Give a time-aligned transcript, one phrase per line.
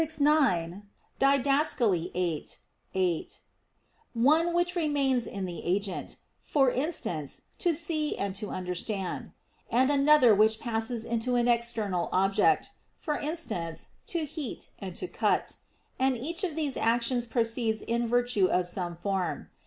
[0.03, 0.81] ix, Did.
[1.45, 2.49] viii,
[2.95, 3.39] 8),
[4.15, 9.31] one which remains in the agent; for instance, to see and to understand;
[9.69, 15.57] and another which passes into an external object; for instance, to heat and to cut;
[15.99, 19.51] and each of these actions proceeds in virtue of some form.